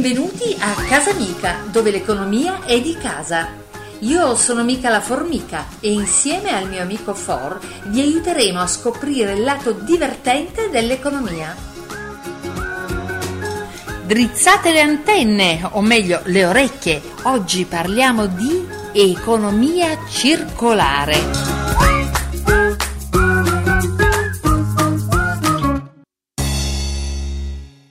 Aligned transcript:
Benvenuti 0.00 0.56
a 0.58 0.72
Casa 0.88 1.12
Mica, 1.12 1.58
dove 1.70 1.90
l'economia 1.90 2.64
è 2.64 2.80
di 2.80 2.96
casa. 2.96 3.48
Io 3.98 4.34
sono 4.34 4.64
Mica 4.64 4.88
la 4.88 5.02
Formica 5.02 5.66
e 5.78 5.92
insieme 5.92 6.56
al 6.56 6.70
mio 6.70 6.80
amico 6.80 7.12
For 7.12 7.60
vi 7.88 8.00
aiuteremo 8.00 8.58
a 8.58 8.66
scoprire 8.66 9.34
il 9.34 9.42
lato 9.42 9.72
divertente 9.72 10.70
dell'economia. 10.70 11.54
Drizzate 14.06 14.72
le 14.72 14.80
antenne, 14.80 15.68
o 15.72 15.82
meglio 15.82 16.22
le 16.24 16.46
orecchie. 16.46 17.02
Oggi 17.24 17.66
parliamo 17.66 18.24
di 18.24 18.66
economia 18.92 19.98
circolare. 20.08 21.18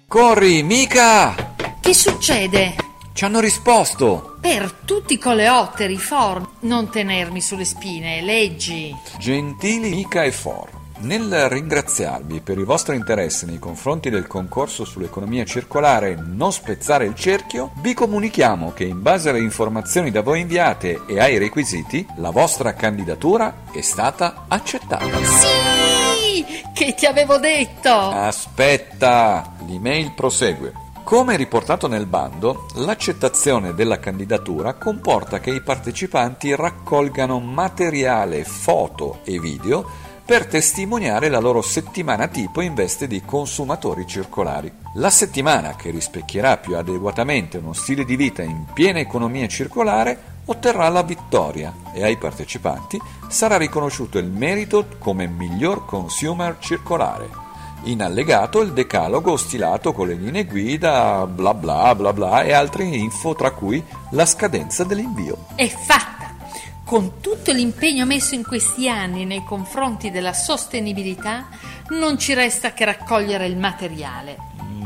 Corri, 0.07 0.63
mica! 0.63 1.48
Che 1.89 1.95
succede? 1.95 2.75
Ci 3.13 3.25
hanno 3.25 3.39
risposto! 3.39 4.37
Per 4.39 4.71
tutti 4.85 5.15
i 5.15 5.17
coleotteri, 5.17 5.97
For, 5.97 6.47
non 6.59 6.91
tenermi 6.91 7.41
sulle 7.41 7.65
spine, 7.65 8.21
leggi. 8.21 8.95
Gentili 9.17 9.89
Mica 9.89 10.21
e 10.21 10.31
For, 10.31 10.69
nel 10.99 11.49
ringraziarvi 11.49 12.41
per 12.41 12.59
il 12.59 12.65
vostro 12.65 12.93
interesse 12.93 13.47
nei 13.47 13.57
confronti 13.57 14.11
del 14.11 14.27
concorso 14.27 14.85
sull'economia 14.85 15.45
circolare 15.45 16.15
Non 16.15 16.53
spezzare 16.53 17.05
il 17.05 17.15
cerchio, 17.15 17.71
vi 17.77 17.95
comunichiamo 17.95 18.71
che 18.71 18.83
in 18.83 19.01
base 19.01 19.29
alle 19.29 19.39
informazioni 19.39 20.11
da 20.11 20.21
voi 20.21 20.41
inviate 20.41 21.05
e 21.07 21.19
ai 21.19 21.39
requisiti, 21.39 22.05
la 22.17 22.29
vostra 22.29 22.75
candidatura 22.75 23.63
è 23.71 23.81
stata 23.81 24.45
accettata. 24.47 25.07
Sì! 25.23 26.45
Che 26.71 26.93
ti 26.93 27.07
avevo 27.07 27.39
detto! 27.39 27.89
Aspetta, 27.89 29.55
l'email 29.65 30.13
prosegue. 30.13 30.87
Come 31.09 31.37
riportato 31.37 31.87
nel 31.87 32.05
bando, 32.05 32.67
l'accettazione 32.75 33.73
della 33.73 33.97
candidatura 33.97 34.75
comporta 34.75 35.39
che 35.39 35.49
i 35.49 35.59
partecipanti 35.59 36.55
raccolgano 36.55 37.39
materiale, 37.39 38.43
foto 38.43 39.21
e 39.23 39.39
video 39.39 39.89
per 40.23 40.45
testimoniare 40.45 41.29
la 41.29 41.39
loro 41.39 41.63
settimana 41.63 42.27
tipo 42.27 42.61
in 42.61 42.75
veste 42.75 43.07
di 43.07 43.23
consumatori 43.25 44.05
circolari. 44.05 44.71
La 44.93 45.09
settimana 45.09 45.75
che 45.75 45.89
rispecchierà 45.89 46.57
più 46.57 46.77
adeguatamente 46.77 47.57
uno 47.57 47.73
stile 47.73 48.05
di 48.05 48.15
vita 48.15 48.43
in 48.43 48.65
piena 48.71 48.99
economia 48.99 49.47
circolare 49.47 50.15
otterrà 50.45 50.89
la 50.89 51.01
vittoria 51.01 51.73
e 51.91 52.03
ai 52.03 52.17
partecipanti 52.17 53.01
sarà 53.27 53.57
riconosciuto 53.57 54.19
il 54.19 54.29
merito 54.29 54.85
come 54.99 55.25
miglior 55.25 55.87
consumer 55.87 56.57
circolare. 56.59 57.48
In 57.83 58.01
allegato 58.01 58.61
il 58.61 58.73
decalogo 58.73 59.37
stilato 59.37 59.93
con 59.93 60.07
le 60.07 60.15
linee 60.15 60.43
guida, 60.45 61.25
bla 61.25 61.53
bla 61.53 61.95
bla 61.95 62.11
bla 62.11 62.43
e 62.43 62.51
altre 62.51 62.83
info 62.83 63.35
tra 63.35 63.51
cui 63.51 63.83
la 64.11 64.25
scadenza 64.25 64.83
dell'invio. 64.83 65.45
È 65.55 65.67
fatta! 65.67 66.35
Con 66.83 67.21
tutto 67.21 67.51
l'impegno 67.51 68.05
messo 68.05 68.35
in 68.35 68.43
questi 68.43 68.89
anni 68.89 69.23
nei 69.23 69.43
confronti 69.43 70.11
della 70.11 70.33
sostenibilità, 70.33 71.47
non 71.89 72.17
ci 72.17 72.33
resta 72.33 72.73
che 72.73 72.83
raccogliere 72.83 73.45
il 73.45 73.57
materiale. 73.57 74.35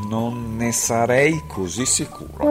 Non 0.07 0.55
ne 0.57 0.71
sarei 0.71 1.43
così 1.47 1.85
sicuro. 1.85 2.49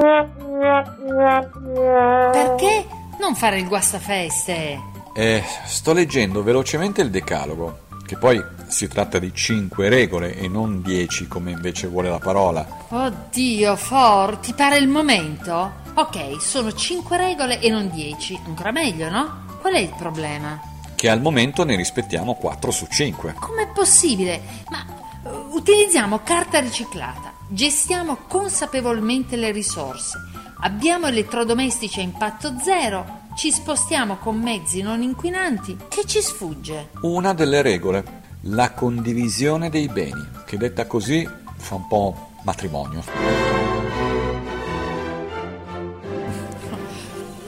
Perché 2.32 2.86
non 3.20 3.34
fare 3.36 3.58
il 3.58 3.68
guastafeste? 3.68 4.80
Eh, 5.14 5.44
sto 5.66 5.92
leggendo 5.92 6.42
velocemente 6.42 7.02
il 7.02 7.10
decalogo, 7.10 7.80
che 8.06 8.16
poi 8.16 8.42
si 8.72 8.88
tratta 8.88 9.18
di 9.18 9.32
5 9.32 9.88
regole 9.88 10.34
e 10.34 10.48
non 10.48 10.82
10 10.82 11.28
come 11.28 11.50
invece 11.50 11.86
vuole 11.86 12.08
la 12.08 12.18
parola. 12.18 12.66
Oddio, 12.88 13.76
For, 13.76 14.38
ti 14.38 14.54
pare 14.54 14.78
il 14.78 14.88
momento? 14.88 15.80
Ok, 15.94 16.40
sono 16.40 16.72
5 16.72 17.16
regole 17.16 17.60
e 17.60 17.68
non 17.68 17.90
10. 17.90 18.40
Ancora 18.46 18.72
meglio, 18.72 19.10
no? 19.10 19.44
Qual 19.60 19.74
è 19.74 19.78
il 19.78 19.94
problema? 19.96 20.58
Che 20.94 21.08
al 21.10 21.20
momento 21.20 21.64
ne 21.64 21.76
rispettiamo 21.76 22.34
4 22.34 22.70
su 22.70 22.86
5. 22.86 23.34
Com'è 23.38 23.68
possibile? 23.68 24.40
Ma 24.70 24.84
uh, 25.30 25.54
utilizziamo 25.54 26.20
carta 26.24 26.58
riciclata, 26.58 27.32
gestiamo 27.48 28.20
consapevolmente 28.26 29.36
le 29.36 29.52
risorse, 29.52 30.18
abbiamo 30.60 31.08
elettrodomestici 31.08 32.00
a 32.00 32.02
impatto 32.02 32.54
zero, 32.62 33.20
ci 33.34 33.50
spostiamo 33.50 34.16
con 34.16 34.40
mezzi 34.40 34.80
non 34.80 35.02
inquinanti. 35.02 35.76
Che 35.88 36.04
ci 36.06 36.22
sfugge? 36.22 36.90
Una 37.02 37.34
delle 37.34 37.60
regole, 37.60 38.21
la 38.42 38.72
condivisione 38.72 39.70
dei 39.70 39.88
beni, 39.88 40.26
che 40.44 40.56
detta 40.56 40.86
così 40.86 41.28
fa 41.56 41.76
un 41.76 41.86
po' 41.86 42.30
matrimonio. 42.42 43.02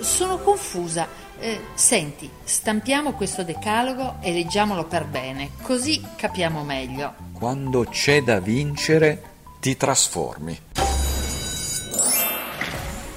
Sono 0.01 0.39
confusa. 0.39 1.23
Eh, 1.41 1.61
senti, 1.75 2.31
stampiamo 2.45 3.13
questo 3.13 3.43
decalogo 3.43 4.17
e 4.21 4.33
leggiamolo 4.33 4.85
per 4.85 5.05
bene, 5.07 5.51
così 5.63 6.03
capiamo 6.17 6.63
meglio. 6.63 7.15
Quando 7.33 7.85
c'è 7.85 8.23
da 8.23 8.39
vincere, 8.39 9.23
ti 9.61 9.77
trasformi. 9.77 10.59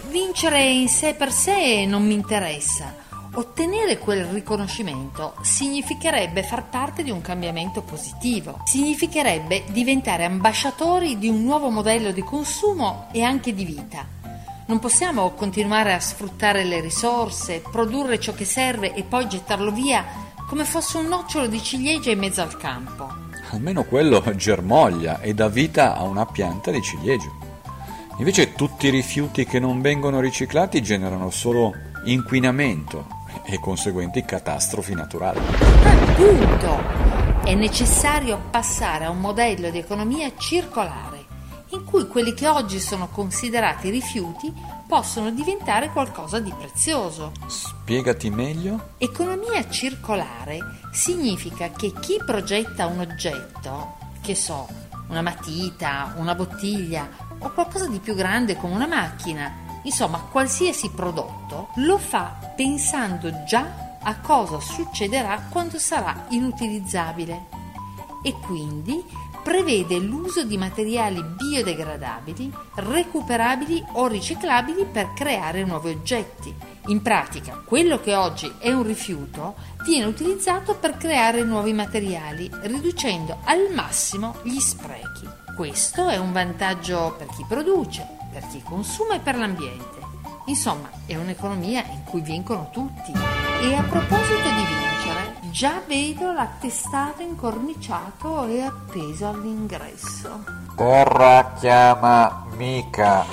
Vincere 0.10 0.64
in 0.64 0.90
sé 0.90 1.14
per 1.14 1.32
sé 1.32 1.86
non 1.86 2.06
mi 2.06 2.16
interessa. 2.16 3.06
Ottenere 3.38 4.00
quel 4.00 4.26
riconoscimento 4.26 5.36
significherebbe 5.42 6.42
far 6.42 6.70
parte 6.70 7.04
di 7.04 7.12
un 7.12 7.22
cambiamento 7.22 7.84
positivo, 7.84 8.62
significherebbe 8.66 9.64
diventare 9.68 10.26
ambasciatori 10.26 11.20
di 11.20 11.28
un 11.28 11.44
nuovo 11.44 11.70
modello 11.70 12.12
di 12.12 12.24
consumo 12.24 13.10
e 13.12 13.22
anche 13.22 13.54
di 13.54 13.64
vita. 13.64 14.08
Non 14.66 14.80
possiamo 14.80 15.34
continuare 15.34 15.94
a 15.94 16.00
sfruttare 16.00 16.64
le 16.64 16.82
risorse, 16.82 17.62
produrre 17.62 18.20
ciò 18.20 18.34
che 18.34 18.44
serve 18.44 18.96
e 18.96 19.04
poi 19.04 19.28
gettarlo 19.28 19.72
via 19.72 20.04
come 20.48 20.66
fosse 20.66 20.98
un 20.98 21.06
nocciolo 21.06 21.46
di 21.46 21.62
ciliegia 21.62 22.10
in 22.10 22.18
mezzo 22.18 22.42
al 22.42 22.58
campo. 22.58 23.08
Almeno 23.52 23.84
quello 23.84 24.24
germoglia 24.36 25.22
e 25.22 25.36
dà 25.36 25.48
vita 25.48 25.96
a 25.96 26.02
una 26.02 26.26
pianta 26.26 26.72
di 26.72 26.82
ciliegio. 26.82 27.36
Invece 28.18 28.54
tutti 28.54 28.88
i 28.88 28.90
rifiuti 28.90 29.46
che 29.46 29.60
non 29.60 29.80
vengono 29.80 30.20
riciclati 30.20 30.82
generano 30.82 31.30
solo 31.30 31.72
inquinamento 32.06 33.17
e 33.48 33.60
conseguenti 33.60 34.24
catastrofi 34.24 34.94
naturali. 34.94 35.40
Appunto! 35.84 37.06
È 37.44 37.56
necessario 37.56 38.42
passare 38.50 39.06
a 39.06 39.10
un 39.10 39.20
modello 39.20 39.70
di 39.70 39.78
economia 39.78 40.30
circolare 40.38 41.26
in 41.70 41.84
cui 41.84 42.08
quelli 42.08 42.34
che 42.34 42.48
oggi 42.48 42.80
sono 42.80 43.08
considerati 43.08 43.90
rifiuti 43.90 44.54
possono 44.88 45.32
diventare 45.32 45.90
qualcosa 45.90 46.40
di 46.40 46.54
prezioso. 46.58 47.32
Spiegati 47.48 48.30
meglio? 48.30 48.94
Economia 48.98 49.68
circolare 49.70 50.60
significa 50.92 51.70
che 51.72 51.94
chi 52.00 52.22
progetta 52.26 52.86
un 52.86 53.00
oggetto, 53.00 53.98
che 54.22 54.36
so, 54.36 54.68
una 55.10 55.22
matita, 55.22 56.14
una 56.18 56.36
bottiglia 56.36 57.08
o 57.40 57.52
qualcosa 57.52 57.88
di 57.88 58.00
più 58.00 58.16
grande 58.16 58.56
come 58.56 58.76
una 58.76 58.88
macchina, 58.88 59.66
insomma 59.88 60.20
qualsiasi 60.30 60.90
prodotto, 60.92 61.70
lo 61.76 61.98
fa 61.98 62.54
pensando 62.56 63.44
già 63.46 63.98
a 64.02 64.20
cosa 64.20 64.60
succederà 64.60 65.48
quando 65.50 65.80
sarà 65.80 66.26
inutilizzabile 66.30 67.46
e 68.22 68.34
quindi 68.34 69.04
prevede 69.42 69.98
l'uso 69.98 70.44
di 70.44 70.58
materiali 70.58 71.24
biodegradabili, 71.24 72.52
recuperabili 72.76 73.82
o 73.94 74.08
riciclabili 74.08 74.86
per 74.86 75.14
creare 75.14 75.64
nuovi 75.64 75.92
oggetti. 75.92 76.54
In 76.88 77.02
pratica, 77.02 77.62
quello 77.66 78.00
che 78.02 78.14
oggi 78.14 78.54
è 78.60 78.74
un 78.74 78.84
rifiuto 78.84 79.56
viene 79.86 80.06
utilizzato 80.06 80.76
per 80.76 80.98
creare 80.98 81.44
nuovi 81.44 81.72
materiali, 81.72 82.50
riducendo 82.64 83.40
al 83.46 83.70
massimo 83.74 84.36
gli 84.44 84.60
sprechi. 84.60 85.28
Questo 85.56 86.10
è 86.10 86.18
un 86.18 86.34
vantaggio 86.34 87.16
per 87.18 87.28
chi 87.28 87.46
produce, 87.48 88.17
per 88.38 88.48
chi 88.50 88.62
consuma 88.62 89.16
e 89.16 89.20
per 89.20 89.36
l'ambiente. 89.36 90.06
Insomma, 90.46 90.90
è 91.08 91.16
un'economia 91.16 91.84
in 91.92 92.04
cui 92.04 92.22
vincono 92.22 92.70
tutti. 92.72 93.12
E 93.12 93.74
a 93.74 93.82
proposito 93.82 94.44
di 94.44 94.64
vincere, 94.68 95.36
già 95.50 95.82
vedo 95.88 96.32
l'attestato 96.32 97.24
incorniciato 97.24 98.46
e 98.46 98.62
appeso 98.62 99.28
all'ingresso. 99.28 100.44
Terra 100.76 101.54
chiama 101.60 102.46
mica. 102.56 103.26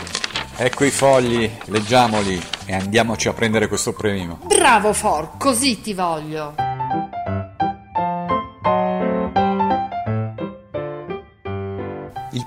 Ecco 0.56 0.85
i 0.85 0.91
fogli, 0.91 1.51
leggiamoli 1.67 2.43
e 2.65 2.75
andiamoci 2.75 3.29
a 3.29 3.35
prendere 3.35 3.69
questo 3.69 3.93
premio. 3.93 4.39
Bravo 4.47 4.95
For, 4.95 5.37
così 5.37 5.83
ti 5.83 5.93
voglio. 5.93 6.64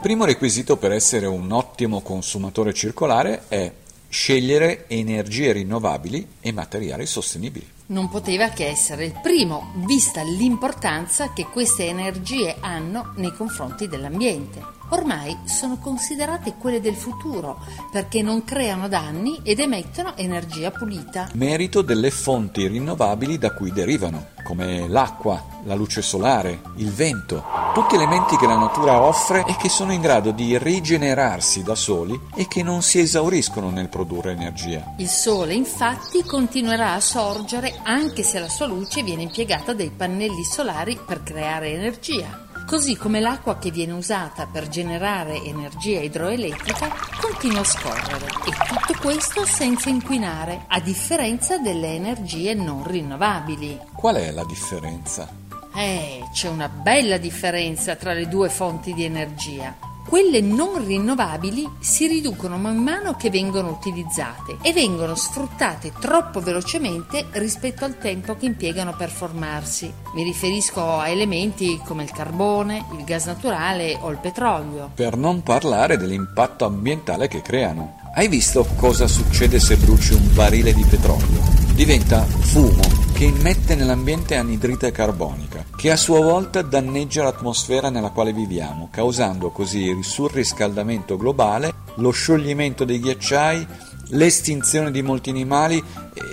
Primo 0.08 0.24
requisito 0.24 0.78
per 0.78 0.94
essere 0.94 1.26
un 1.26 1.52
ottimo 1.52 2.00
consumatore 2.00 2.74
circolare 2.74 3.44
è 3.50 3.70
scegliere 4.08 4.86
energie 4.88 5.52
rinnovabili 5.52 6.26
e 6.40 6.54
materiali 6.54 7.06
sostenibili. 7.06 7.70
non 7.88 8.08
poteva 8.08 8.48
che 8.48 8.68
essere 8.68 9.04
il 9.04 9.20
primo, 9.22 9.74
vista 9.86 10.22
l'importanza 10.22 11.34
che 11.34 11.44
queste 11.48 11.88
energie 11.88 12.56
hanno 12.62 13.12
nei 13.18 13.34
confronti 13.34 13.90
dell'ambiente. 13.90 14.77
Ormai 14.90 15.38
sono 15.44 15.78
considerate 15.78 16.54
quelle 16.58 16.80
del 16.80 16.96
futuro 16.96 17.60
perché 17.92 18.22
non 18.22 18.46
creano 18.46 18.88
danni 18.88 19.40
ed 19.44 19.60
emettono 19.60 20.16
energia 20.16 20.72
pulita. 20.72 21.30
Merito 21.34 21.82
delle 21.82 22.10
fonti 22.10 22.68
rinnovabili 22.68 23.38
da 23.38 23.52
cui 23.52 23.72
derivano, 23.72 24.28
come 24.44 24.88
l'acqua, 24.88 25.44
la 25.66 25.76
luce 25.76 26.02
solare, 26.02 26.62
il 26.78 26.90
vento, 26.92 27.44
tutti 27.74 27.96
elementi 27.96 28.38
che 28.38 28.48
la 28.48 28.58
natura 28.58 29.02
offre 29.02 29.44
e 29.46 29.58
che 29.58 29.68
sono 29.68 29.92
in 29.92 30.00
grado 30.00 30.32
di 30.32 30.58
rigenerarsi 30.58 31.64
da 31.64 31.76
soli 31.76 32.18
e 32.34 32.48
che 32.48 32.64
non 32.64 32.82
si 32.82 33.00
esauriscono 33.00 33.70
nel 33.70 33.90
produrre 33.90 34.32
energia. 34.32 34.96
Il 34.98 35.10
sole 35.10 35.54
infatti 35.54 36.24
continuerà 36.24 36.94
a 36.94 37.02
sorgere 37.02 37.80
anche 37.84 38.24
se 38.24 38.40
la 38.40 38.50
sua 38.50 38.68
luce 38.68 39.04
viene 39.04 39.24
impiegata 39.24 39.74
dai 39.74 39.92
pannelli 39.92 40.46
solari 40.46 40.98
per 41.06 41.24
creare 41.24 41.74
energia 41.74 42.46
così 42.68 42.98
come 42.98 43.22
l'acqua 43.22 43.58
che 43.58 43.72
viene 43.72 43.94
usata 43.94 44.46
per 44.46 44.68
generare 44.68 45.42
energia 45.42 46.02
idroelettrica 46.02 46.94
continua 47.22 47.62
a 47.62 47.64
scorrere 47.64 48.26
e 48.26 48.52
tutto 48.68 49.00
questo 49.00 49.46
senza 49.46 49.88
inquinare, 49.88 50.66
a 50.68 50.82
differenza 50.82 51.60
delle 51.60 51.94
energie 51.94 52.54
non 52.54 52.86
rinnovabili. 52.86 53.80
Qual 53.94 54.16
è 54.16 54.32
la 54.32 54.44
differenza? 54.44 55.30
Eh, 55.74 56.28
c'è 56.34 56.50
una 56.50 56.68
bella 56.68 57.18
differenza 57.18 57.96
tra 57.96 58.12
le 58.12 58.28
due 58.28 58.50
fonti 58.50 58.94
di 58.94 59.06
energia. 59.06 59.87
Quelle 60.08 60.40
non 60.40 60.86
rinnovabili 60.86 61.70
si 61.80 62.08
riducono 62.08 62.58
man 62.58 62.78
mano 62.78 63.16
che 63.16 63.30
vengono 63.30 63.72
utilizzate 63.72 64.56
e 64.62 64.72
vengono 64.72 65.16
sfruttate 65.16 65.92
troppo 66.00 66.40
velocemente 66.40 67.26
rispetto 67.32 67.84
al 67.84 67.98
tempo 67.98 68.38
che 68.38 68.46
impiegano 68.46 68.96
per 68.96 69.10
formarsi. 69.10 69.92
Mi 70.16 70.24
riferisco 70.24 71.00
a 71.00 71.10
elementi 71.10 71.82
come 71.84 72.04
il 72.04 72.12
carbone, 72.12 72.86
il 72.98 73.04
gas 73.04 73.26
naturale 73.26 73.98
o 74.00 74.10
il 74.10 74.18
petrolio. 74.18 74.92
Per 74.96 75.18
non 75.18 75.44
parlare 75.44 75.98
dell'impatto 75.98 76.64
ambientale 76.64 77.28
che 77.28 77.42
creano. 77.42 78.00
Hai 78.16 78.30
visto 78.30 78.66
cosa 78.78 79.08
succede 79.08 79.60
se 79.60 79.76
bruci 79.76 80.14
un 80.14 80.34
barile 80.34 80.74
di 80.74 80.86
petrolio? 80.86 81.42
Diventa 81.74 82.22
fumo 82.24 82.82
che 83.14 83.26
immette 83.26 83.76
nell'ambiente 83.76 84.36
anidride 84.36 84.92
carbonica, 84.92 85.57
che 85.78 85.92
a 85.92 85.96
sua 85.96 86.20
volta 86.22 86.64
danneggia 86.64 87.22
l'atmosfera 87.22 87.92
nella 87.92 88.10
quale 88.10 88.34
viviamo, 88.34 88.88
causando 88.92 89.52
così 89.52 89.84
il 89.84 90.04
surriscaldamento 90.04 91.18
globale, 91.18 91.72
lo 91.98 92.10
scioglimento 92.10 92.84
dei 92.84 93.00
ghiacciai, 93.00 93.68
l'estinzione 94.08 94.90
di 94.90 95.04
molti 95.04 95.30
animali 95.30 95.82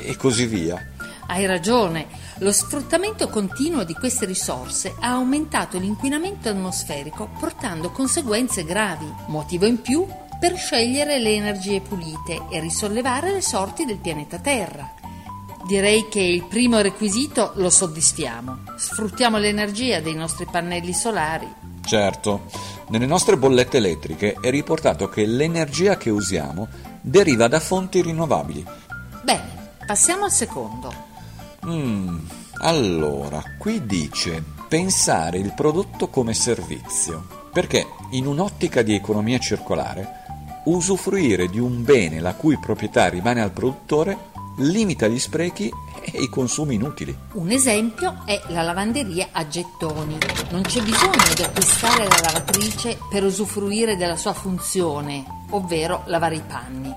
e 0.07 0.17
così 0.17 0.47
via. 0.47 0.83
Hai 1.27 1.45
ragione, 1.45 2.07
lo 2.39 2.53
sfruttamento 2.53 3.29
continuo 3.29 3.85
di 3.85 3.93
queste 3.93 4.25
risorse 4.25 4.95
ha 4.99 5.11
aumentato 5.11 5.79
l'inquinamento 5.79 6.49
atmosferico 6.49 7.29
portando 7.39 7.91
conseguenze 7.91 8.65
gravi, 8.65 9.13
motivo 9.27 9.67
in 9.67 9.83
più 9.83 10.07
per 10.41 10.57
scegliere 10.57 11.19
le 11.19 11.35
energie 11.35 11.83
pulite 11.83 12.47
e 12.51 12.61
risollevare 12.61 13.31
le 13.31 13.43
sorti 13.43 13.85
del 13.85 13.99
pianeta 13.99 14.39
Terra. 14.39 15.04
Direi 15.67 16.09
che 16.09 16.21
il 16.21 16.45
primo 16.45 16.81
requisito 16.81 17.53
lo 17.55 17.71
soddisfiamo. 17.71 18.65
Sfruttiamo 18.77 19.39
l'energia 19.39 20.01
dei 20.01 20.15
nostri 20.15 20.47
pannelli 20.51 20.93
solari. 20.93 21.51
Certo, 21.83 22.43
nelle 22.89 23.07
nostre 23.07 23.39
bollette 23.39 23.79
elettriche 23.79 24.37
è 24.41 24.51
riportato 24.51 25.09
che 25.09 25.25
l'energia 25.25 25.97
che 25.97 26.11
usiamo 26.11 26.69
deriva 27.01 27.49
da 27.49 27.61
fonti 27.61 28.03
rinnovabili. 28.03 28.65
Bene, 29.23 29.71
passiamo 29.87 30.25
al 30.25 30.33
secondo. 30.33 30.93
Mm, 31.67 32.19
allora, 32.59 33.43
qui 33.59 33.87
dice 33.87 34.45
pensare 34.69 35.39
il 35.39 35.55
prodotto 35.55 36.09
come 36.09 36.35
servizio, 36.35 37.27
perché 37.51 37.87
in 38.11 38.27
un'ottica 38.27 38.83
di 38.83 38.95
economia 38.95 39.39
circolare, 39.39 40.23
usufruire 40.65 41.49
di 41.49 41.59
un 41.59 41.85
bene 41.85 42.21
la 42.21 42.35
cui 42.35 42.59
proprietà 42.59 43.09
rimane 43.09 43.41
al 43.41 43.51
produttore 43.51 44.33
limita 44.57 45.07
gli 45.07 45.19
sprechi 45.19 45.73
e 46.01 46.21
i 46.21 46.29
consumi 46.29 46.75
inutili. 46.75 47.17
Un 47.33 47.51
esempio 47.51 48.23
è 48.25 48.41
la 48.49 48.63
lavanderia 48.63 49.29
a 49.33 49.47
gettoni. 49.49 50.19
Non 50.51 50.63
c'è 50.63 50.83
bisogno 50.83 51.35
di 51.35 51.43
acquistare 51.43 52.05
la 52.05 52.21
lavatrice 52.23 52.99
per 53.09 53.25
usufruire 53.25 53.97
della 53.97 54.17
sua 54.17 54.33
funzione, 54.33 55.25
ovvero 55.51 56.03
lavare 56.07 56.37
i 56.37 56.43
panni. 56.47 56.93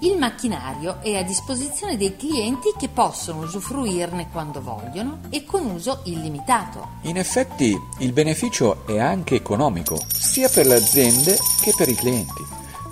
Il 0.00 0.18
macchinario 0.18 1.00
è 1.00 1.14
a 1.14 1.22
disposizione 1.22 1.96
dei 1.96 2.16
clienti 2.16 2.74
che 2.76 2.88
possono 2.88 3.42
usufruirne 3.42 4.30
quando 4.32 4.60
vogliono 4.60 5.20
e 5.30 5.44
con 5.44 5.64
uso 5.64 6.00
illimitato. 6.04 6.88
In 7.02 7.16
effetti 7.16 7.80
il 7.98 8.12
beneficio 8.12 8.84
è 8.84 8.98
anche 8.98 9.36
economico, 9.36 10.02
sia 10.08 10.48
per 10.48 10.66
le 10.66 10.74
aziende 10.74 11.38
che 11.60 11.72
per 11.76 11.88
i 11.88 11.94
clienti, 11.94 12.44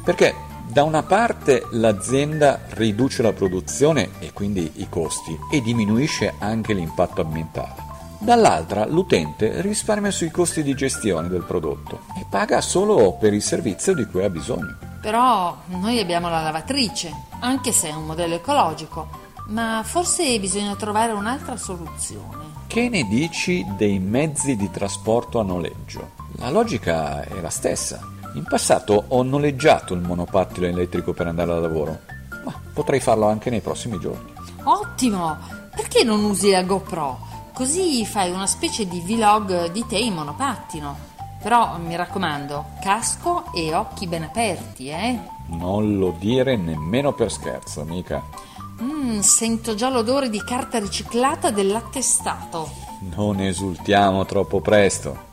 perché 0.05 0.50
da 0.71 0.85
una 0.85 1.03
parte 1.03 1.67
l'azienda 1.73 2.61
riduce 2.71 3.23
la 3.23 3.33
produzione 3.33 4.11
e 4.21 4.33
quindi 4.33 4.71
i 4.77 4.89
costi 4.89 5.37
e 5.51 5.61
diminuisce 5.61 6.35
anche 6.39 6.75
l'impatto 6.75 7.23
ambientale. 7.23 7.75
Dall'altra 8.21 8.87
l'utente 8.87 9.63
risparmia 9.63 10.13
sui 10.13 10.31
costi 10.31 10.63
di 10.63 10.75
gestione 10.75 11.29
del 11.29 11.43
prodotto 11.43 12.03
e 12.17 12.25
paga 12.29 12.61
solo 12.61 13.15
per 13.15 13.35
il 13.35 13.43
servizio 13.43 13.95
di 13.95 14.07
cui 14.07 14.23
ha 14.23 14.31
bisogno. 14.31 14.77
Però 15.01 15.57
noi 15.67 15.99
abbiamo 15.99 16.29
la 16.29 16.43
lavatrice, 16.43 17.11
anche 17.41 17.73
se 17.73 17.89
è 17.89 17.93
un 17.93 18.07
modello 18.07 18.37
ecologico, 18.37 19.09
ma 19.49 19.83
forse 19.85 20.39
bisogna 20.39 20.77
trovare 20.77 21.11
un'altra 21.11 21.57
soluzione. 21.57 22.59
Che 22.69 22.89
ne 22.89 23.03
dici 23.09 23.67
dei 23.77 23.99
mezzi 23.99 24.55
di 24.55 24.71
trasporto 24.71 25.41
a 25.41 25.43
noleggio? 25.43 26.11
La 26.37 26.51
logica 26.51 27.23
è 27.25 27.41
la 27.41 27.51
stessa. 27.51 28.19
In 28.35 28.45
passato 28.45 29.05
ho 29.09 29.23
noleggiato 29.23 29.95
il 29.95 30.01
monopattino 30.01 30.67
elettrico 30.67 31.13
per 31.13 31.27
andare 31.27 31.53
al 31.53 31.61
lavoro, 31.61 31.99
ma 32.45 32.55
potrei 32.73 33.01
farlo 33.01 33.27
anche 33.27 33.51
nei 33.51 33.61
prossimi 33.61 33.99
giorni. 33.99 34.33
Ottimo! 34.63 35.37
Perché 35.75 36.05
non 36.05 36.23
usi 36.23 36.51
la 36.51 36.63
GoPro? 36.63 37.29
Così 37.53 38.05
fai 38.07 38.31
una 38.31 38.47
specie 38.47 38.87
di 38.87 39.01
vlog 39.01 39.71
di 39.71 39.85
te 39.87 39.99
in 39.99 40.15
monopattino. 40.15 41.09
Però 41.43 41.79
mi 41.79 41.97
raccomando, 41.97 42.73
casco 42.83 43.53
e 43.55 43.75
occhi 43.75 44.07
ben 44.07 44.25
aperti, 44.25 44.89
eh? 44.89 45.19
Non 45.47 45.99
lo 45.99 46.15
dire 46.19 46.57
nemmeno 46.57 47.13
per 47.13 47.33
scherzo, 47.33 47.81
amica. 47.81 48.23
Mm, 48.83 49.21
sento 49.21 49.75
già 49.75 49.91
l'odore 49.91 50.29
di 50.29 50.43
carta 50.45 50.79
riciclata 50.79 51.51
dell'attestato. 51.51 52.71
Non 53.15 53.41
esultiamo 53.41 54.25
troppo 54.27 54.61
presto. 54.61 55.29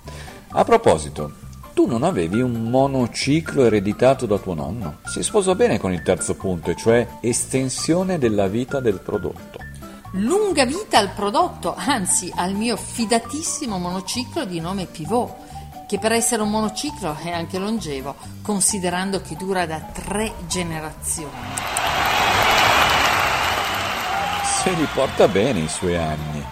A 0.49 0.63
proposito, 0.63 1.31
tu 1.77 1.85
non 1.85 2.01
avevi 2.01 2.41
un 2.41 2.71
monociclo 2.71 3.63
ereditato 3.63 4.25
da 4.25 4.39
tuo 4.39 4.55
nonno? 4.55 4.97
Si 5.05 5.21
sposa 5.21 5.53
bene 5.53 5.77
con 5.77 5.93
il 5.93 6.01
terzo 6.01 6.33
punto, 6.33 6.73
cioè 6.73 7.07
estensione 7.21 8.17
della 8.17 8.47
vita 8.47 8.79
del 8.79 8.99
prodotto. 8.99 9.59
Lunga 10.13 10.65
vita 10.65 10.97
al 10.97 11.11
prodotto, 11.11 11.75
anzi 11.77 12.33
al 12.35 12.55
mio 12.55 12.77
fidatissimo 12.77 13.77
monociclo 13.77 14.45
di 14.45 14.59
nome 14.59 14.87
Pivot, 14.87 15.85
che 15.87 15.99
per 15.99 16.13
essere 16.13 16.41
un 16.41 16.49
monociclo 16.49 17.15
è 17.15 17.29
anche 17.29 17.59
longevo, 17.59 18.15
considerando 18.41 19.21
che 19.21 19.35
dura 19.35 19.67
da 19.67 19.79
tre 19.79 20.33
generazioni. 20.47 21.29
Se 24.63 24.71
li 24.71 24.87
porta 24.95 25.27
bene 25.27 25.59
i 25.59 25.69
suoi 25.69 25.95
anni. 25.95 26.43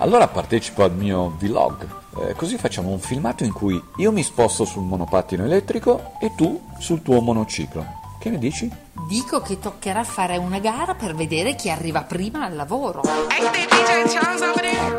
Allora 0.00 0.28
partecipo 0.28 0.84
al 0.84 0.92
mio 0.92 1.34
vlog 1.38 2.04
eh, 2.18 2.34
così 2.34 2.56
facciamo 2.56 2.90
un 2.90 2.98
filmato 2.98 3.44
in 3.44 3.52
cui 3.52 3.82
io 3.96 4.12
mi 4.12 4.22
sposto 4.22 4.64
sul 4.64 4.84
monopattino 4.84 5.44
elettrico 5.44 6.12
e 6.20 6.32
tu 6.34 6.60
sul 6.78 7.02
tuo 7.02 7.20
monociclo. 7.20 8.04
Che 8.18 8.30
ne 8.30 8.38
dici? 8.38 8.70
Dico 9.06 9.40
che 9.40 9.58
toccherà 9.58 10.02
fare 10.02 10.36
una 10.36 10.58
gara 10.58 10.94
per 10.94 11.14
vedere 11.14 11.54
chi 11.54 11.70
arriva 11.70 12.02
prima 12.02 12.44
al 12.44 12.56
lavoro. 12.56 13.02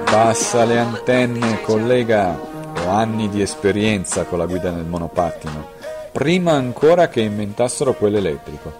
Abbassa 0.05 0.63
le 0.63 0.79
antenne, 0.79 1.61
collega. 1.61 2.39
Ho 2.85 2.89
anni 2.89 3.27
di 3.27 3.41
esperienza 3.41 4.23
con 4.25 4.37
la 4.37 4.45
guida 4.45 4.71
nel 4.71 4.85
monopattino. 4.85 5.75
Prima 6.11 6.53
ancora 6.53 7.09
che 7.09 7.21
inventassero 7.21 7.95
quello 7.95 8.17
elettrico. 8.17 8.73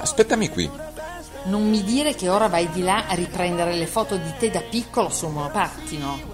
Aspettami 0.00 0.48
qui. 0.48 0.70
Non 1.44 1.68
mi 1.68 1.82
dire 1.82 2.14
che 2.14 2.28
ora 2.28 2.48
vai 2.48 2.70
di 2.70 2.82
là 2.82 3.06
a 3.06 3.14
riprendere 3.14 3.74
le 3.74 3.86
foto 3.86 4.16
di 4.16 4.32
te 4.38 4.50
da 4.50 4.60
piccolo 4.60 5.08
sul 5.10 5.30
monopattino. 5.30 6.29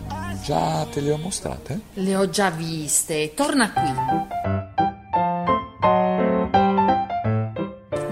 Già 0.47 0.87
te 0.89 1.01
le 1.01 1.11
ho 1.11 1.17
mostrate? 1.17 1.81
Le 1.95 2.15
ho 2.15 2.31
già 2.31 2.51
viste. 2.51 3.35
Torna 3.35 3.73
qui. 3.73 3.93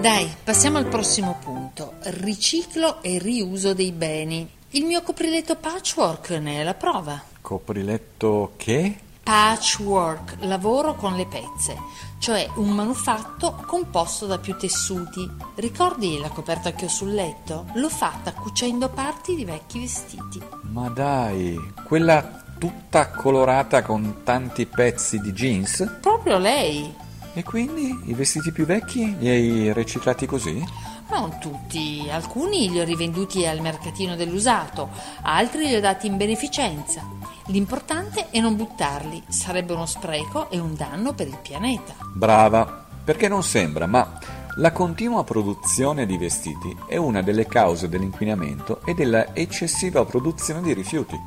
Dai, 0.01 0.29
passiamo 0.43 0.77
al 0.77 0.87
prossimo 0.87 1.37
punto. 1.41 1.93
Riciclo 2.01 3.01
e 3.01 3.19
riuso 3.19 3.73
dei 3.73 3.93
beni. 3.93 4.49
Il 4.71 4.83
mio 4.83 5.01
copriletto 5.01 5.55
patchwork 5.55 6.31
ne 6.31 6.59
è 6.59 6.63
la 6.63 6.73
prova. 6.73 7.23
Copriletto 7.39 8.51
che? 8.57 8.97
Patchwork, 9.23 10.35
lavoro 10.41 10.95
con 10.95 11.15
le 11.15 11.27
pezze, 11.27 11.77
cioè 12.25 12.49
un 12.55 12.69
manufatto 12.69 13.53
composto 13.67 14.25
da 14.25 14.39
più 14.39 14.57
tessuti. 14.57 15.29
Ricordi 15.53 16.17
la 16.17 16.29
coperta 16.29 16.73
che 16.73 16.85
ho 16.85 16.87
sul 16.87 17.13
letto? 17.13 17.67
L'ho 17.75 17.87
fatta 17.87 18.33
cucendo 18.33 18.89
parti 18.89 19.35
di 19.35 19.45
vecchi 19.45 19.81
vestiti. 19.81 20.41
Ma 20.71 20.89
dai, 20.89 21.55
quella 21.83 22.41
tutta 22.57 23.11
colorata 23.11 23.83
con 23.83 24.23
tanti 24.23 24.65
pezzi 24.65 25.19
di 25.19 25.33
jeans? 25.33 25.97
Proprio 26.01 26.39
lei. 26.39 26.91
E 27.35 27.43
quindi 27.43 27.95
i 28.05 28.15
vestiti 28.15 28.51
più 28.51 28.65
vecchi 28.65 29.15
li 29.19 29.29
hai 29.29 29.71
riciclati 29.71 30.25
così? 30.25 30.65
Non 31.11 31.37
tutti, 31.37 32.07
alcuni 32.09 32.71
li 32.71 32.79
ho 32.79 32.83
rivenduti 32.83 33.45
al 33.45 33.61
mercatino 33.61 34.15
dell'usato, 34.15 34.89
altri 35.21 35.67
li 35.67 35.75
ho 35.75 35.79
dati 35.79 36.07
in 36.07 36.17
beneficenza. 36.17 37.03
L'importante 37.49 38.31
è 38.31 38.39
non 38.39 38.55
buttarli, 38.55 39.21
sarebbe 39.27 39.73
uno 39.73 39.85
spreco 39.85 40.49
e 40.49 40.57
un 40.57 40.73
danno 40.73 41.13
per 41.13 41.27
il 41.27 41.37
pianeta. 41.39 41.93
Brava, 42.11 42.85
perché 43.03 43.27
non 43.27 43.43
sembra, 43.43 43.85
ma 43.85 44.17
la 44.55 44.71
continua 44.71 45.23
produzione 45.23 46.07
di 46.07 46.17
vestiti 46.17 46.75
è 46.87 46.95
una 46.95 47.21
delle 47.21 47.45
cause 47.45 47.87
dell'inquinamento 47.87 48.81
e 48.83 48.95
della 48.95 49.35
eccessiva 49.35 50.03
produzione 50.05 50.63
di 50.63 50.73
rifiuti. 50.73 51.19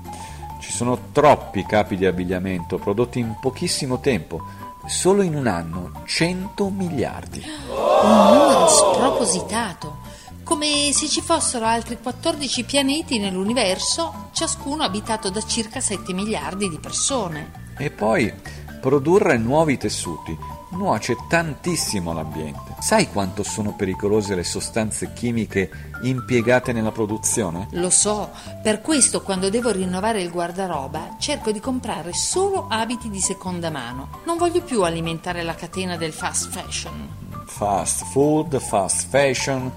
Ci 0.58 0.72
sono 0.72 0.98
troppi 1.12 1.64
capi 1.64 1.96
di 1.96 2.04
abbigliamento 2.04 2.78
prodotti 2.78 3.20
in 3.20 3.36
pochissimo 3.40 4.00
tempo, 4.00 4.42
solo 4.86 5.22
in 5.22 5.36
un 5.36 5.46
anno 5.46 6.02
100 6.04 6.68
miliardi. 6.70 7.44
Un 7.68 8.32
numero 8.32 8.66
spropositato, 8.66 9.97
come 10.48 10.92
se 10.94 11.08
ci 11.08 11.20
fossero 11.20 11.66
altri 11.66 11.98
14 12.00 12.64
pianeti 12.64 13.18
nell'universo, 13.18 14.30
ciascuno 14.32 14.82
abitato 14.82 15.28
da 15.28 15.42
circa 15.42 15.78
7 15.78 16.14
miliardi 16.14 16.70
di 16.70 16.78
persone. 16.78 17.74
E 17.76 17.90
poi 17.90 18.32
produrre 18.80 19.36
nuovi 19.36 19.76
tessuti 19.76 20.34
nuoce 20.70 21.16
tantissimo 21.28 22.12
all'ambiente. 22.12 22.76
Sai 22.80 23.10
quanto 23.10 23.42
sono 23.42 23.74
pericolose 23.74 24.34
le 24.34 24.42
sostanze 24.42 25.12
chimiche 25.12 25.70
impiegate 26.02 26.72
nella 26.72 26.92
produzione? 26.92 27.68
Lo 27.72 27.90
so, 27.90 28.30
per 28.62 28.80
questo 28.80 29.20
quando 29.20 29.50
devo 29.50 29.70
rinnovare 29.70 30.22
il 30.22 30.30
guardaroba 30.30 31.16
cerco 31.18 31.50
di 31.50 31.60
comprare 31.60 32.14
solo 32.14 32.68
abiti 32.70 33.10
di 33.10 33.20
seconda 33.20 33.68
mano. 33.68 34.20
Non 34.24 34.38
voglio 34.38 34.62
più 34.62 34.82
alimentare 34.82 35.42
la 35.42 35.54
catena 35.54 35.98
del 35.98 36.14
fast 36.14 36.48
fashion. 36.48 37.26
Fast 37.44 38.04
food, 38.12 38.58
fast 38.58 39.08
fashion. 39.08 39.70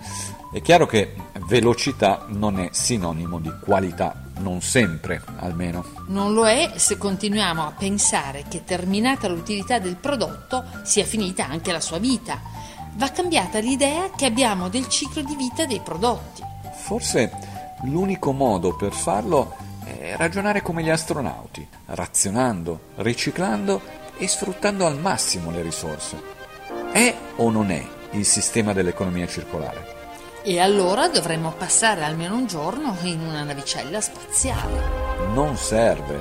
È 0.52 0.62
chiaro 0.62 0.86
che 0.86 1.16
velocità 1.48 2.26
non 2.28 2.60
è 2.60 2.68
sinonimo 2.74 3.40
di 3.40 3.50
qualità 3.64 4.24
non 4.40 4.62
sempre 4.62 5.22
almeno. 5.38 5.86
Non 6.08 6.34
lo 6.34 6.46
è 6.46 6.74
se 6.76 6.98
continuiamo 6.98 7.66
a 7.66 7.72
pensare 7.72 8.44
che 8.50 8.66
terminata 8.66 9.30
l'utilità 9.30 9.80
del 9.80 9.96
prodotto 9.96 10.66
sia 10.84 11.06
finita 11.06 11.48
anche 11.48 11.72
la 11.72 11.80
sua 11.80 12.00
vita. 12.00 12.42
Va 12.96 13.10
cambiata 13.12 13.60
l'idea 13.60 14.10
che 14.14 14.26
abbiamo 14.26 14.68
del 14.68 14.90
ciclo 14.90 15.22
di 15.22 15.38
vita 15.38 15.66
dei 15.66 15.80
prodotti. 15.80 16.44
Forse 16.74 17.32
l'unico 17.84 18.34
modo 18.34 18.76
per 18.76 18.92
farlo 18.92 19.56
è 19.86 20.16
ragionare 20.18 20.62
come 20.62 20.84
gli 20.84 20.90
astronauti, 20.90 21.66
razionando, 21.86 22.88
riciclando 22.96 23.82
e 24.18 24.28
sfruttando 24.28 24.86
al 24.86 25.00
massimo 25.00 25.50
le 25.50 25.62
risorse. 25.62 26.22
È 26.92 27.16
o 27.38 27.50
non 27.50 27.72
è 27.72 27.88
il 28.12 28.26
sistema 28.26 28.74
dell'economia 28.74 29.28
circolare? 29.28 30.01
E 30.44 30.60
allora 30.60 31.08
dovremmo 31.08 31.54
passare 31.56 32.04
almeno 32.04 32.36
un 32.36 32.48
giorno 32.48 32.98
in 33.04 33.22
una 33.22 33.44
navicella 33.44 34.02
spaziale. 34.02 34.82
Non 35.36 35.56
serve. 35.56 36.20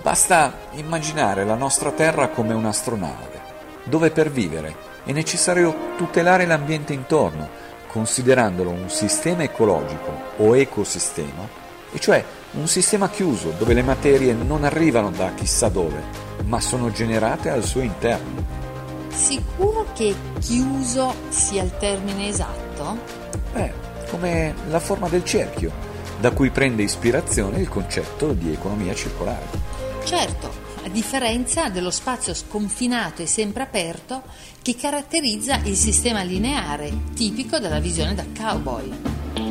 Basta 0.00 0.52
immaginare 0.74 1.44
la 1.44 1.56
nostra 1.56 1.90
Terra 1.90 2.28
come 2.28 2.54
un'astronave, 2.54 3.40
dove 3.82 4.12
per 4.12 4.30
vivere 4.30 4.76
è 5.04 5.10
necessario 5.10 5.94
tutelare 5.96 6.46
l'ambiente 6.46 6.92
intorno, 6.92 7.48
considerandolo 7.88 8.70
un 8.70 8.88
sistema 8.90 9.42
ecologico 9.42 10.12
o 10.36 10.56
ecosistema, 10.56 11.48
e 11.90 11.98
cioè 11.98 12.24
un 12.52 12.68
sistema 12.68 13.10
chiuso 13.10 13.52
dove 13.58 13.74
le 13.74 13.82
materie 13.82 14.34
non 14.34 14.62
arrivano 14.62 15.10
da 15.10 15.34
chissà 15.34 15.68
dove, 15.68 16.00
ma 16.44 16.60
sono 16.60 16.92
generate 16.92 17.50
al 17.50 17.64
suo 17.64 17.80
interno. 17.80 18.66
Sicuro 19.08 19.86
che 19.94 20.14
chiuso 20.38 21.12
sia 21.28 21.64
il 21.64 21.76
termine 21.76 22.28
esatto? 22.28 23.26
Beh, 23.52 23.72
come 24.10 24.54
la 24.68 24.80
forma 24.80 25.08
del 25.08 25.24
cerchio, 25.24 25.72
da 26.20 26.30
cui 26.32 26.50
prende 26.50 26.82
ispirazione 26.82 27.60
il 27.60 27.68
concetto 27.68 28.32
di 28.32 28.52
economia 28.52 28.94
circolare. 28.94 29.46
Certo, 30.04 30.50
a 30.84 30.88
differenza 30.88 31.68
dello 31.68 31.90
spazio 31.90 32.34
sconfinato 32.34 33.22
e 33.22 33.26
sempre 33.26 33.62
aperto 33.62 34.22
che 34.62 34.74
caratterizza 34.74 35.60
il 35.64 35.76
sistema 35.76 36.22
lineare, 36.22 36.92
tipico 37.14 37.58
della 37.58 37.80
visione 37.80 38.14
da 38.14 38.24
cowboy. 38.36 38.90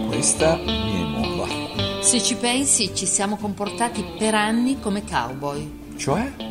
Questa 0.08 0.56
mi 0.56 0.66
è 0.66 1.20
nuova. 1.20 2.02
Se 2.02 2.22
ci 2.22 2.36
pensi, 2.36 2.96
ci 2.96 3.06
siamo 3.06 3.38
comportati 3.38 4.04
per 4.18 4.34
anni 4.34 4.80
come 4.80 5.04
cowboy. 5.04 5.96
Cioè? 5.98 6.47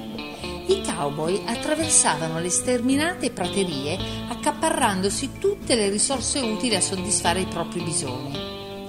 I 0.69 0.83
cowboy 0.83 1.43
attraversavano 1.47 2.41
le 2.41 2.51
sterminate 2.51 3.31
praterie 3.31 3.97
accaparrandosi 4.29 5.39
tutte 5.39 5.77
le 5.77 5.89
risorse 5.89 6.41
utili 6.41 6.75
a 6.75 6.81
soddisfare 6.81 7.41
i 7.41 7.47
propri 7.47 7.83
bisogni. 7.83 8.37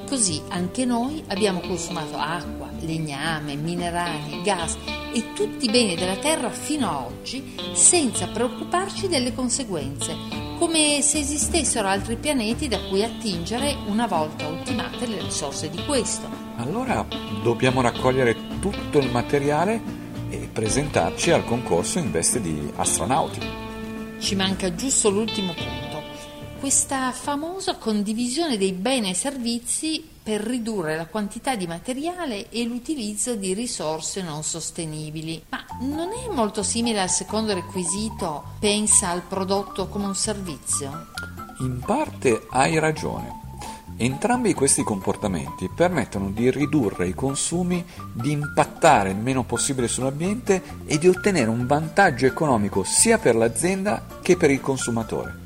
Così 0.09 0.41
anche 0.47 0.85
noi 0.85 1.23
abbiamo 1.27 1.59
consumato 1.59 2.17
acqua, 2.17 2.71
legname, 2.79 3.55
minerali, 3.55 4.41
gas 4.41 4.75
e 5.13 5.33
tutti 5.33 5.65
i 5.65 5.69
beni 5.69 5.95
della 5.95 6.15
terra 6.15 6.49
fino 6.49 6.89
a 6.89 7.05
oggi 7.05 7.55
senza 7.73 8.25
preoccuparci 8.27 9.07
delle 9.07 9.35
conseguenze, 9.35 10.15
come 10.57 11.01
se 11.03 11.19
esistessero 11.19 11.87
altri 11.87 12.15
pianeti 12.15 12.67
da 12.67 12.79
cui 12.87 13.03
attingere 13.03 13.75
una 13.85 14.07
volta 14.07 14.47
ultimate 14.47 15.05
le 15.05 15.21
risorse 15.21 15.69
di 15.69 15.83
questo. 15.85 16.27
Allora 16.55 17.05
dobbiamo 17.43 17.81
raccogliere 17.81 18.35
tutto 18.59 18.97
il 18.97 19.11
materiale 19.11 20.06
e 20.29 20.49
presentarci 20.51 21.31
al 21.31 21.45
concorso 21.45 21.99
in 21.99 22.11
veste 22.11 22.41
di 22.41 22.71
astronauti. 22.75 23.39
Ci 24.19 24.35
manca 24.35 24.73
giusto 24.75 25.09
l'ultimo 25.09 25.53
punto. 25.53 26.01
Questa 26.59 27.11
famosa 27.11 27.75
condivisione 27.75 28.57
dei 28.57 28.71
beni 28.71 29.11
e 29.11 29.13
servizi 29.13 30.03
per 30.27 30.41
ridurre 30.41 30.97
la 30.97 31.05
quantità 31.05 31.55
di 31.55 31.67
materiale 31.67 32.49
e 32.49 32.65
l'utilizzo 32.65 33.35
di 33.35 33.53
risorse 33.53 34.21
non 34.21 34.43
sostenibili. 34.43 35.43
Ma 35.49 35.63
non 35.81 36.09
è 36.09 36.33
molto 36.33 36.63
simile 36.63 36.99
al 36.99 37.09
secondo 37.09 37.53
requisito, 37.53 38.55
pensa 38.59 39.09
al 39.09 39.21
prodotto 39.21 39.87
come 39.87 40.07
un 40.07 40.15
servizio? 40.15 41.07
In 41.59 41.79
parte 41.79 42.45
hai 42.49 42.77
ragione. 42.79 43.46
Entrambi 43.99 44.53
questi 44.53 44.83
comportamenti 44.83 45.71
permettono 45.73 46.29
di 46.29 46.51
ridurre 46.51 47.07
i 47.07 47.15
consumi, 47.15 47.83
di 48.13 48.31
impattare 48.31 49.09
il 49.09 49.15
meno 49.17 49.43
possibile 49.43 49.87
sull'ambiente 49.87 50.61
e 50.85 50.99
di 50.99 51.07
ottenere 51.07 51.49
un 51.49 51.65
vantaggio 51.65 52.27
economico 52.27 52.83
sia 52.83 53.17
per 53.17 53.35
l'azienda 53.35 54.05
che 54.21 54.37
per 54.37 54.51
il 54.51 54.61
consumatore. 54.61 55.39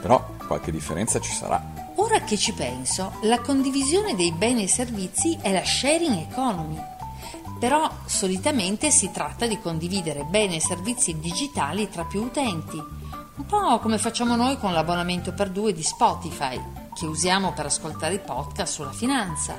Però 0.00 0.30
qualche 0.46 0.72
differenza 0.72 1.20
ci 1.20 1.30
sarà. 1.30 1.92
Ora 1.96 2.20
che 2.22 2.38
ci 2.38 2.54
penso, 2.54 3.12
la 3.24 3.40
condivisione 3.40 4.16
dei 4.16 4.32
beni 4.32 4.62
e 4.62 4.68
servizi 4.68 5.36
è 5.38 5.52
la 5.52 5.62
sharing 5.62 6.26
economy. 6.30 6.80
Però 7.58 7.86
solitamente 8.06 8.90
si 8.90 9.10
tratta 9.10 9.46
di 9.46 9.60
condividere 9.60 10.24
beni 10.24 10.56
e 10.56 10.60
servizi 10.62 11.18
digitali 11.18 11.90
tra 11.90 12.04
più 12.04 12.22
utenti, 12.22 12.78
un 12.78 13.44
po' 13.44 13.78
come 13.78 13.98
facciamo 13.98 14.36
noi 14.36 14.56
con 14.56 14.72
l'abbonamento 14.72 15.34
per 15.34 15.50
due 15.50 15.74
di 15.74 15.82
Spotify 15.82 16.79
che 16.94 17.06
usiamo 17.06 17.52
per 17.52 17.66
ascoltare 17.66 18.14
i 18.14 18.20
podcast 18.20 18.72
sulla 18.72 18.92
finanza. 18.92 19.58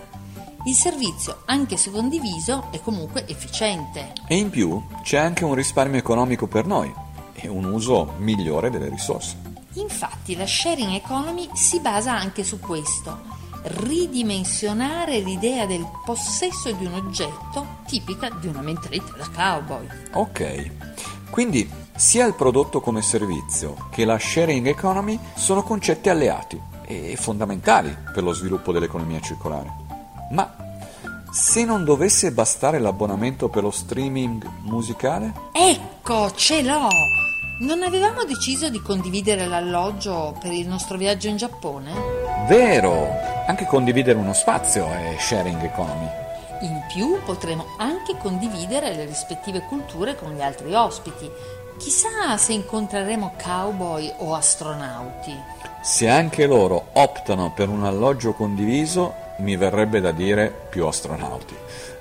Il 0.65 0.75
servizio, 0.75 1.41
anche 1.45 1.75
se 1.75 1.89
condiviso, 1.89 2.67
è 2.71 2.79
comunque 2.81 3.27
efficiente. 3.27 4.13
E 4.27 4.35
in 4.35 4.49
più 4.49 4.83
c'è 5.01 5.17
anche 5.17 5.43
un 5.43 5.55
risparmio 5.55 5.97
economico 5.97 6.47
per 6.47 6.65
noi 6.65 6.93
e 7.33 7.47
un 7.47 7.65
uso 7.65 8.13
migliore 8.17 8.69
delle 8.69 8.89
risorse. 8.89 9.49
Infatti 9.73 10.35
la 10.35 10.45
sharing 10.45 10.93
economy 10.93 11.49
si 11.53 11.79
basa 11.79 12.13
anche 12.15 12.43
su 12.43 12.59
questo, 12.59 13.19
ridimensionare 13.63 15.19
l'idea 15.19 15.65
del 15.65 15.87
possesso 16.05 16.71
di 16.71 16.85
un 16.85 16.93
oggetto 16.93 17.79
tipica 17.87 18.29
di 18.29 18.47
una 18.47 18.61
mentalità 18.61 19.13
da 19.17 19.29
cowboy. 19.33 19.87
Ok, 20.13 20.71
quindi 21.29 21.69
sia 21.95 22.25
il 22.25 22.33
prodotto 22.33 22.81
come 22.81 23.01
servizio 23.01 23.87
che 23.91 24.05
la 24.05 24.19
sharing 24.19 24.67
economy 24.67 25.17
sono 25.35 25.63
concetti 25.63 26.09
alleati 26.09 26.59
e 26.91 27.15
fondamentali 27.15 27.95
per 28.13 28.23
lo 28.23 28.33
sviluppo 28.33 28.71
dell'economia 28.71 29.19
circolare. 29.19 29.71
Ma 30.31 30.53
se 31.31 31.63
non 31.63 31.85
dovesse 31.85 32.31
bastare 32.31 32.79
l'abbonamento 32.79 33.47
per 33.47 33.63
lo 33.63 33.71
streaming 33.71 34.45
musicale? 34.63 35.33
Ecco, 35.53 36.31
ce 36.35 36.61
l'ho! 36.61 36.89
Non 37.61 37.83
avevamo 37.83 38.23
deciso 38.23 38.69
di 38.69 38.81
condividere 38.81 39.45
l'alloggio 39.45 40.35
per 40.41 40.51
il 40.51 40.67
nostro 40.67 40.97
viaggio 40.97 41.27
in 41.27 41.37
Giappone? 41.37 41.93
Vero! 42.47 43.07
Anche 43.47 43.65
condividere 43.65 44.17
uno 44.17 44.33
spazio 44.33 44.87
è 44.87 45.15
sharing 45.19 45.61
economy. 45.63 46.07
In 46.61 46.81
più 46.93 47.17
potremo 47.23 47.65
anche 47.77 48.17
condividere 48.17 48.93
le 48.93 49.05
rispettive 49.05 49.61
culture 49.61 50.15
con 50.15 50.33
gli 50.33 50.41
altri 50.41 50.73
ospiti. 50.73 51.29
Chissà 51.81 52.37
se 52.37 52.53
incontreremo 52.53 53.33
cowboy 53.41 54.13
o 54.17 54.35
astronauti. 54.35 55.35
Se 55.81 56.07
anche 56.07 56.45
loro 56.45 56.89
optano 56.93 57.51
per 57.55 57.69
un 57.69 57.83
alloggio 57.83 58.33
condiviso, 58.33 59.15
mi 59.39 59.55
verrebbe 59.55 59.99
da 59.99 60.11
dire 60.11 60.67
più 60.69 60.85
astronauti. 60.85 61.55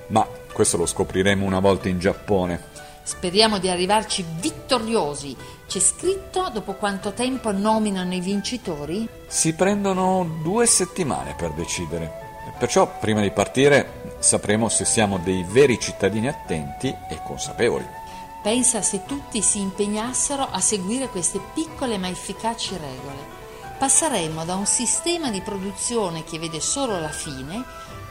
Ma 0.09 0.23
questo 0.53 0.77
lo 0.77 0.85
scopriremo 0.85 1.43
una 1.43 1.59
volta 1.59 1.89
in 1.89 1.97
Giappone. 1.97 2.61
Speriamo 3.01 3.57
di 3.57 3.69
arrivarci 3.69 4.23
vittoriosi. 4.39 5.35
C'è 5.67 5.79
scritto 5.79 6.51
dopo 6.53 6.73
quanto 6.73 7.13
tempo 7.13 7.51
nominano 7.51 8.13
i 8.13 8.21
vincitori? 8.21 9.09
Si 9.25 9.55
prendono 9.55 10.41
due 10.43 10.67
settimane 10.67 11.33
per 11.35 11.53
decidere. 11.53 12.29
Perciò, 12.59 12.99
prima 12.99 13.21
di 13.21 13.31
partire, 13.31 14.13
sapremo 14.19 14.69
se 14.69 14.85
siamo 14.85 15.17
dei 15.17 15.43
veri 15.43 15.79
cittadini 15.79 16.27
attenti 16.27 16.95
e 17.09 17.19
consapevoli. 17.25 18.00
Pensa 18.41 18.81
se 18.81 19.05
tutti 19.05 19.41
si 19.43 19.59
impegnassero 19.59 20.43
a 20.43 20.59
seguire 20.59 21.09
queste 21.09 21.39
piccole 21.53 21.99
ma 21.99 22.07
efficaci 22.07 22.75
regole. 22.75 23.39
Passeremmo 23.77 24.45
da 24.45 24.55
un 24.55 24.65
sistema 24.65 25.29
di 25.29 25.41
produzione 25.41 26.23
che 26.23 26.39
vede 26.39 26.59
solo 26.59 26.99
la 26.99 27.09
fine 27.09 27.63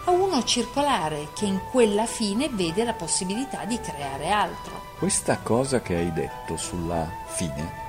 a 0.04 0.12
uno 0.12 0.42
circolare 0.44 1.28
che 1.34 1.46
in 1.46 1.60
quella 1.70 2.06
fine 2.06 2.48
vede 2.48 2.84
la 2.84 2.92
possibilità 2.92 3.64
di 3.64 3.78
creare 3.80 4.30
altro. 4.30 4.80
Questa 4.98 5.38
cosa 5.38 5.80
che 5.80 5.96
hai 5.96 6.12
detto 6.12 6.56
sulla 6.56 7.08
fine 7.26 7.88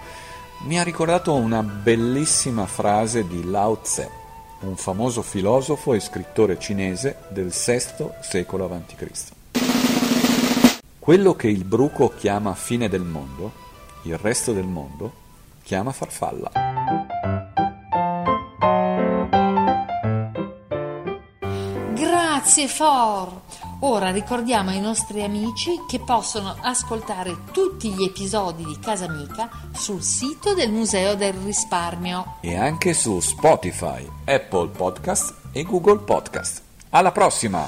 mi 0.63 0.79
ha 0.79 0.83
ricordato 0.83 1.33
una 1.33 1.62
bellissima 1.63 2.65
frase 2.65 3.27
di 3.27 3.50
Lao 3.50 3.79
Tse, 3.81 4.10
un 4.62 4.75
famoso 4.75 5.21
filosofo 5.21 5.93
e 5.93 6.00
scrittore 6.00 6.60
cinese 6.60 7.19
del 7.29 7.50
VI 7.50 8.10
secolo 8.21 8.65
a.C. 8.65 9.39
Quello 11.12 11.36
che 11.36 11.50
il 11.50 11.65
bruco 11.65 12.13
chiama 12.15 12.53
fine 12.53 12.88
del 12.88 13.01
mondo, 13.01 13.51
il 14.03 14.18
resto 14.18 14.53
del 14.53 14.63
mondo 14.63 15.12
chiama 15.62 15.91
farfalla. 15.91 16.50
Grazie 21.94 22.68
For! 22.70 23.41
Ora 23.82 24.12
ricordiamo 24.12 24.70
ai 24.70 24.80
nostri 24.80 25.22
amici 25.22 25.82
che 25.86 26.00
possono 26.00 26.56
ascoltare 26.62 27.39
tutti 27.51 27.91
gli 27.91 28.03
episodi 28.06 28.63
di 28.63 28.80
Casa 28.80 29.03
Amica 29.03 29.50
sul 29.74 30.01
sito 30.01 30.53
del 30.53 30.72
Museo 30.72 31.15
del 31.15 31.34
Risparmio 31.34 32.38
e 32.39 32.56
anche 32.56 32.94
su 32.94 33.20
Spotify, 33.20 34.10
Apple 34.24 34.70
Podcast 34.70 35.34
e 35.51 35.63
Google 35.63 36.06
Podcast. 36.06 36.62
Alla 36.91 37.12
prossima! 37.12 37.68